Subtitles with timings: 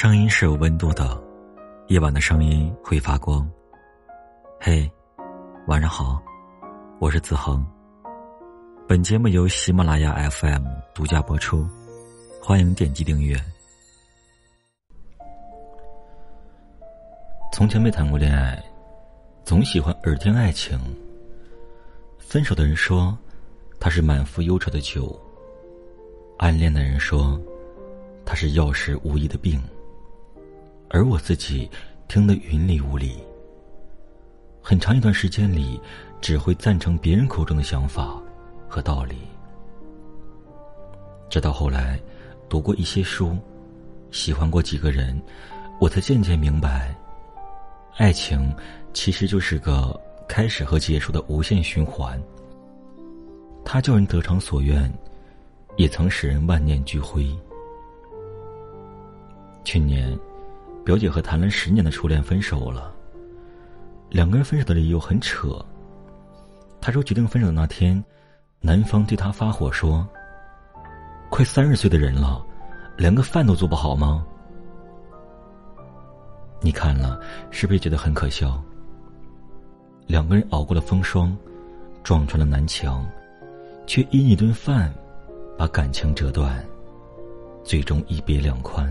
[0.00, 1.20] 声音是有温度的，
[1.88, 3.44] 夜晚的声音会发光。
[4.60, 4.88] 嘿，
[5.66, 6.22] 晚上好，
[7.00, 7.66] 我是子恒。
[8.86, 10.64] 本节目由喜马拉雅 FM
[10.94, 11.66] 独家播出，
[12.40, 13.36] 欢迎点击订阅。
[17.52, 18.56] 从前没谈过恋爱，
[19.42, 20.78] 总喜欢耳听爱情。
[22.20, 23.18] 分手的人说，
[23.80, 25.12] 他是满腹忧愁的酒；
[26.38, 27.36] 暗恋的人说，
[28.24, 29.60] 他是药石无医的病。
[30.90, 31.70] 而我自己
[32.08, 33.18] 听得云里雾里。
[34.62, 35.80] 很长一段时间里，
[36.20, 38.20] 只会赞成别人口中的想法
[38.68, 39.16] 和道理。
[41.30, 42.00] 直到后来，
[42.48, 43.36] 读过一些书，
[44.10, 45.20] 喜欢过几个人，
[45.78, 46.94] 我才渐渐明白，
[47.96, 48.54] 爱情
[48.92, 52.20] 其实就是个开始和结束的无限循环。
[53.64, 54.90] 它叫人得偿所愿，
[55.76, 57.28] 也曾使人万念俱灰。
[59.64, 60.18] 去年。
[60.88, 62.90] 表姐和谈了十年的初恋分手了。
[64.08, 65.62] 两个人分手的理由很扯。
[66.80, 68.02] 她说决定分手的那天，
[68.62, 70.08] 男方对她发火说
[71.28, 72.42] ：“快三十岁的人了，
[72.96, 74.24] 连个饭都做不好吗？”
[76.62, 78.58] 你看了是不是觉得很可笑？
[80.06, 81.36] 两个人熬过了风霜，
[82.02, 83.06] 撞穿了南墙，
[83.86, 84.90] 却因一顿饭
[85.58, 86.64] 把感情折断，
[87.62, 88.90] 最终一别两宽。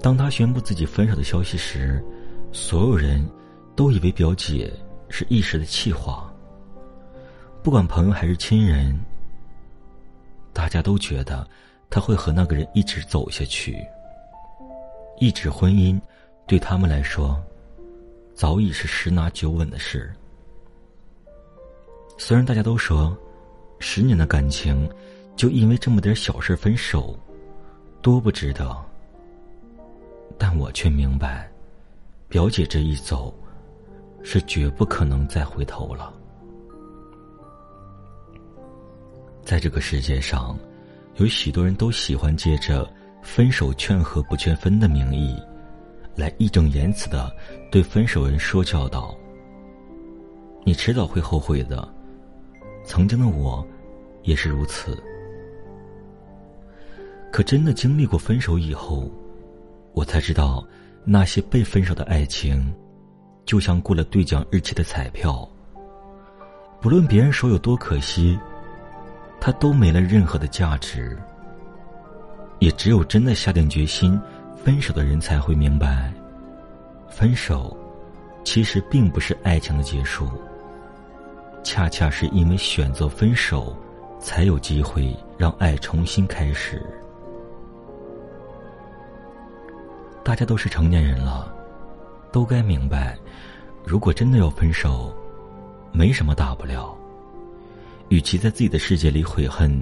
[0.00, 2.02] 当他宣布自己分手的消息时，
[2.52, 3.28] 所有人
[3.74, 4.72] 都以为表姐
[5.08, 6.32] 是一时的气话。
[7.62, 8.98] 不管朋友还是亲人，
[10.52, 11.46] 大家都觉得
[11.90, 13.76] 他会和那个人一直走下去。
[15.18, 16.00] 一纸婚姻
[16.46, 17.38] 对他们来说，
[18.34, 20.14] 早已是十拿九稳的事。
[22.16, 23.16] 虽然大家都说，
[23.80, 24.88] 十年的感情
[25.34, 27.18] 就因为这么点小事分手，
[28.00, 28.87] 多不值得。
[30.58, 31.48] 我却明白，
[32.28, 33.32] 表姐这一走，
[34.22, 36.12] 是绝不可能再回头了。
[39.42, 40.58] 在这个世界上，
[41.16, 42.86] 有许多人都喜欢借着
[43.22, 45.40] 分手劝和不劝分的名义，
[46.16, 47.34] 来义正言辞的
[47.70, 49.16] 对分手人说教道
[50.66, 51.88] ：“你迟早会后悔的。”
[52.84, 53.64] 曾经的我，
[54.24, 55.00] 也是如此。
[57.30, 59.08] 可真的经历过分手以后。
[59.98, 60.64] 我才知道，
[61.04, 62.72] 那些被分手的爱情，
[63.44, 65.48] 就像过了兑奖日期的彩票。
[66.80, 68.38] 不论别人说有多可惜，
[69.40, 71.18] 它都没了任何的价值。
[72.60, 74.20] 也只有真的下定决心
[74.54, 76.12] 分手的人才会明白，
[77.08, 77.76] 分手
[78.44, 80.28] 其实并不是爱情的结束，
[81.64, 83.76] 恰恰是因为选择分手，
[84.20, 86.86] 才有机会让爱重新开始。
[90.28, 91.50] 大家都是成年人了，
[92.30, 93.16] 都该明白，
[93.82, 95.10] 如果真的要分手，
[95.90, 96.94] 没什么大不了。
[98.10, 99.74] 与其在自己的世界里悔恨，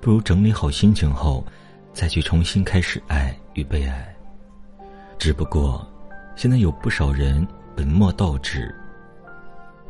[0.00, 1.44] 不如整理好心情后，
[1.92, 4.14] 再去重新开始爱与被爱。
[5.18, 5.84] 只不过，
[6.36, 7.44] 现在有不少人
[7.74, 8.72] 本末倒置，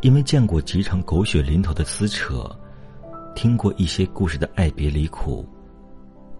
[0.00, 2.48] 因为见过几场狗血淋头的撕扯，
[3.34, 5.44] 听过一些故事的爱别离苦，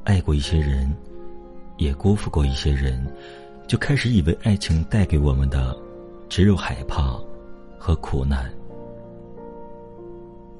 [0.04, 0.96] 爱过一些人。
[1.76, 3.04] 也辜负过一些人，
[3.66, 5.76] 就开始以为爱情带给我们的
[6.28, 7.18] 只有害怕
[7.78, 8.52] 和苦难。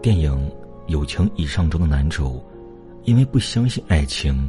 [0.03, 0.33] 电影
[0.89, 2.43] 《友情以上》中的男主，
[3.05, 4.49] 因为不相信爱情，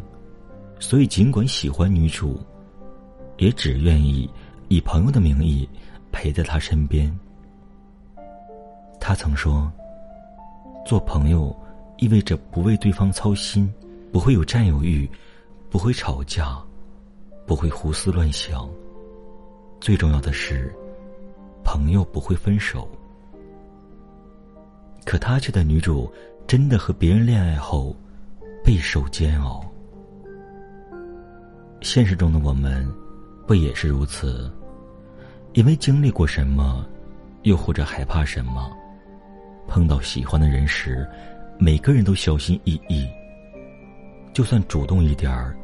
[0.80, 2.40] 所以尽管喜欢女主，
[3.38, 4.30] 也只愿意
[4.68, 5.68] 以朋友的名义
[6.12, 7.12] 陪在她身边。
[9.00, 9.72] 他曾说
[10.86, 11.56] ：“做朋友
[11.98, 13.74] 意味着不为对方操心，
[14.12, 15.10] 不会有占有欲。”
[15.70, 16.58] 不会吵架，
[17.46, 18.70] 不会胡思乱想。
[19.80, 20.74] 最重要的是，
[21.64, 22.90] 朋友不会分手。
[25.06, 26.12] 可他却的女主
[26.48, 27.96] 真的和别人恋爱后，
[28.64, 29.64] 备受煎熬。
[31.82, 32.90] 现实中的我们，
[33.46, 34.52] 不也是如此？
[35.54, 36.86] 因为经历过什么，
[37.44, 38.72] 又或者害怕什么，
[39.68, 41.08] 碰到喜欢的人时，
[41.60, 43.08] 每个人都小心翼翼。
[44.34, 45.56] 就算主动一点儿，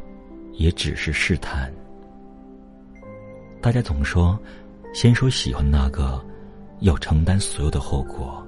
[0.53, 1.71] 也只是试探。
[3.61, 4.37] 大家总说，
[4.93, 6.23] 先说喜欢那个，
[6.79, 8.45] 要承担所有的后果，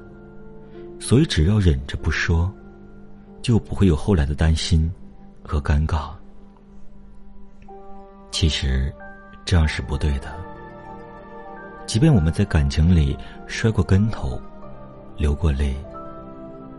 [0.99, 2.51] 所以只要忍着不说，
[3.41, 4.91] 就不会有后来的担心
[5.43, 6.09] 和尴尬。
[8.31, 8.93] 其实，
[9.45, 10.35] 这样是不对的。
[11.85, 13.15] 即便我们在感情里
[13.45, 14.41] 摔过跟头，
[15.15, 15.75] 流过泪，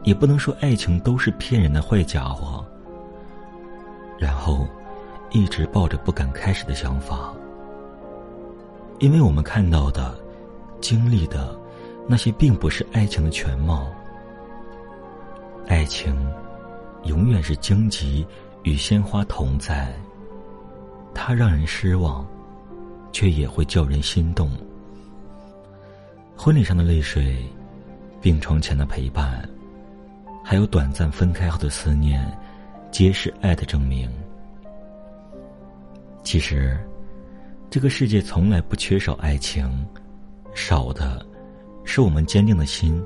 [0.03, 2.67] 也不能说爱情都是骗人的坏家伙。
[4.19, 4.67] 然后，
[5.31, 7.33] 一直抱着不敢开始的想法，
[8.99, 10.19] 因为我们看到的、
[10.81, 11.59] 经历的
[12.09, 13.87] 那些，并不是爱情的全貌。
[15.67, 16.17] 爱情，
[17.05, 18.27] 永远是荆棘
[18.63, 19.93] 与鲜花同在。
[21.13, 22.27] 它让人失望，
[23.11, 24.51] 却也会叫人心动。
[26.37, 27.45] 婚礼上的泪水，
[28.21, 29.49] 病床前的陪伴，
[30.45, 32.25] 还有短暂分开后的思念，
[32.99, 34.11] 皆是爱的证明。
[36.25, 36.81] 其实，
[37.69, 39.87] 这个世界从来不缺少爱情，
[40.55, 41.23] 少的，
[41.85, 43.05] 是我们坚定的心。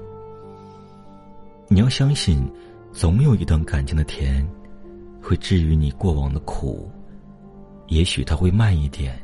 [1.66, 2.48] 你要相信，
[2.92, 4.48] 总有一段感情的甜，
[5.20, 6.88] 会治愈你过往的苦。
[7.88, 9.20] 也许它会慢一点，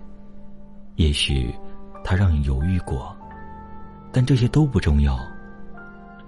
[0.96, 1.54] 也许
[2.02, 3.16] 它让你犹豫过，
[4.10, 5.16] 但这些都不重要。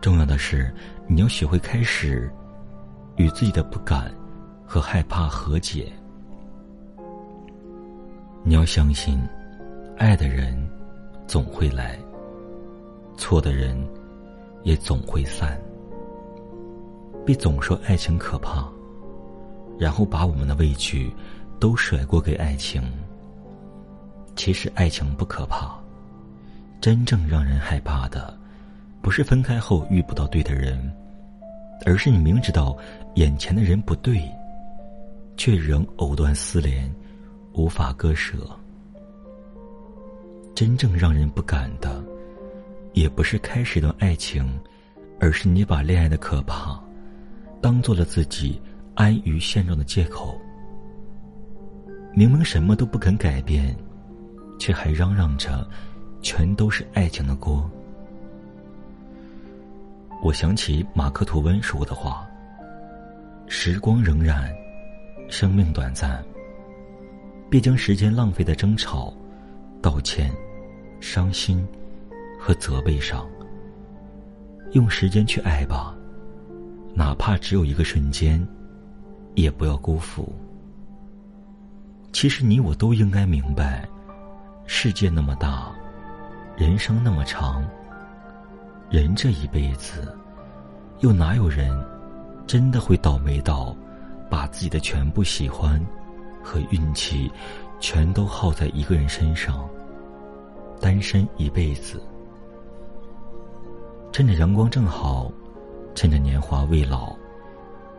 [0.00, 0.72] 重要的是，
[1.08, 2.32] 你要学会开始
[3.16, 4.14] 与自己的不敢
[4.68, 5.90] 和害怕和解。
[8.44, 9.18] 你要相信，
[9.96, 10.54] 爱的人
[11.26, 11.98] 总会来，
[13.16, 13.74] 错的人
[14.64, 15.58] 也总会散。
[17.24, 18.68] 别总说爱情可怕，
[19.78, 21.10] 然后把我们的畏惧
[21.58, 22.82] 都甩锅给爱情。
[24.36, 25.78] 其实爱情不可怕，
[26.78, 28.38] 真正让人害怕的，
[29.00, 30.78] 不是分开后遇不到对的人，
[31.86, 32.76] 而是你明知道
[33.14, 34.22] 眼前的人不对，
[35.38, 36.92] 却仍藕断丝连，
[37.52, 38.36] 无法割舍。
[40.52, 42.04] 真正让人不敢的，
[42.92, 44.60] 也不是开始一段爱情，
[45.20, 46.78] 而是你把恋爱的可怕。
[47.60, 48.60] 当做了自己
[48.94, 50.36] 安于现状的借口，
[52.12, 53.76] 明明什么都不肯改变，
[54.58, 55.64] 却还嚷嚷着
[56.20, 57.70] 全都是爱情的锅。
[60.20, 62.28] 我想起马克吐温说的话
[63.46, 64.52] ：“时光荏苒，
[65.28, 66.24] 生命短暂，
[67.50, 69.12] 别将时间浪费在争吵、
[69.80, 70.30] 道歉、
[71.00, 71.66] 伤心
[72.38, 73.26] 和责备上，
[74.72, 75.94] 用时间去爱吧。”
[76.94, 78.44] 哪怕只有一个瞬间，
[79.36, 80.32] 也不要辜负。
[82.12, 83.86] 其实你我都应该明白，
[84.66, 85.70] 世界那么大，
[86.56, 87.64] 人生那么长。
[88.90, 90.12] 人这一辈子，
[91.00, 91.70] 又哪有人
[92.48, 93.76] 真的会倒霉到
[94.30, 95.84] 把自己的全部喜欢
[96.42, 97.30] 和运气
[97.80, 99.68] 全都耗在一个人身上，
[100.80, 102.02] 单身一辈子？
[104.12, 105.30] 趁着阳光正好。
[105.94, 107.12] 趁着年华未老，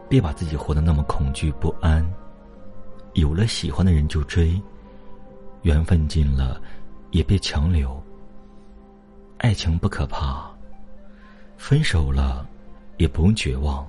[0.08, 2.10] 别把自己活得那么恐惧不安。
[3.12, 4.58] 有了喜欢的人就追，
[5.64, 6.62] 缘分尽了
[7.12, 8.02] 也别强留。
[9.40, 10.50] 爱情不可怕，
[11.58, 12.48] 分手了
[12.96, 13.86] 也不用绝望。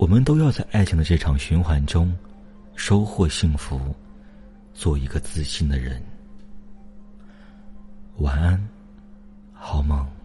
[0.00, 2.10] 我们都要在爱情的这场循环中
[2.74, 3.78] 收获幸福
[4.72, 6.02] 做一个自信的人。
[8.16, 8.58] 晚安
[9.52, 10.19] 好梦。